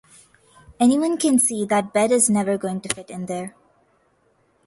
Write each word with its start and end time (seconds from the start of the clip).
Anyone 0.79 1.15
can 1.17 1.37
see 1.37 1.63
that 1.65 1.93
bed 1.93 2.09
is 2.11 2.27
never 2.27 2.57
going 2.57 2.81
to 2.81 2.89
fit 2.95 3.11
in 3.11 3.27
there. 3.27 3.55